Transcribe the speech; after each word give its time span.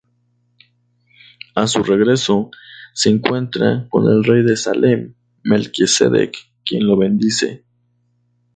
A 1.53 1.67
su 1.67 1.83
regreso 1.83 2.49
se 2.91 3.09
encuentra 3.11 3.85
con 3.87 4.11
el 4.11 4.23
rey 4.23 4.41
de 4.43 4.57
Salem, 4.57 5.13
Melquisedec, 5.43 6.35
quien 6.65 6.87
lo 6.87 6.97
bendice. 6.97 7.65